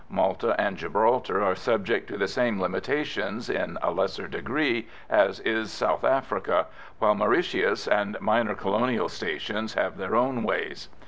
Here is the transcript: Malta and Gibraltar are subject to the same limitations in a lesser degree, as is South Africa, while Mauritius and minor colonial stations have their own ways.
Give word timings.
Malta 0.09 0.59
and 0.59 0.77
Gibraltar 0.77 1.43
are 1.43 1.53
subject 1.53 2.07
to 2.07 2.17
the 2.17 2.27
same 2.27 2.59
limitations 2.59 3.51
in 3.51 3.77
a 3.83 3.91
lesser 3.91 4.27
degree, 4.27 4.87
as 5.11 5.39
is 5.41 5.71
South 5.71 6.03
Africa, 6.03 6.65
while 6.97 7.13
Mauritius 7.13 7.87
and 7.87 8.19
minor 8.19 8.55
colonial 8.55 9.09
stations 9.09 9.75
have 9.75 9.97
their 9.97 10.15
own 10.15 10.41
ways. 10.41 10.89